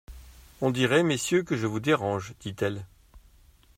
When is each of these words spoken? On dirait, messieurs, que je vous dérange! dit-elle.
On 0.61 0.71
dirait, 0.71 1.03
messieurs, 1.03 1.43
que 1.43 1.55
je 1.55 1.67
vous 1.67 1.79
dérange! 1.79 2.33
dit-elle. 2.39 2.87